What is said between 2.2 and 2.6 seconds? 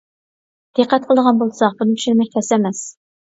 تەس